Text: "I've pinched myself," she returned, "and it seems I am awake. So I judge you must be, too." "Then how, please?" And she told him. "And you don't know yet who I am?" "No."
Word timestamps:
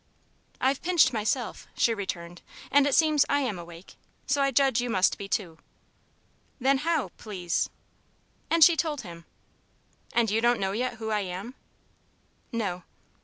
"I've 0.59 0.81
pinched 0.81 1.13
myself," 1.13 1.67
she 1.77 1.93
returned, 1.93 2.41
"and 2.71 2.87
it 2.87 2.95
seems 2.95 3.23
I 3.29 3.41
am 3.41 3.59
awake. 3.59 3.97
So 4.25 4.41
I 4.41 4.49
judge 4.49 4.81
you 4.81 4.89
must 4.89 5.15
be, 5.19 5.27
too." 5.27 5.59
"Then 6.59 6.79
how, 6.79 7.09
please?" 7.19 7.69
And 8.49 8.63
she 8.63 8.75
told 8.75 9.01
him. 9.01 9.25
"And 10.11 10.31
you 10.31 10.41
don't 10.41 10.59
know 10.59 10.71
yet 10.71 10.95
who 10.95 11.11
I 11.11 11.19
am?" 11.19 11.53
"No." 12.51 12.81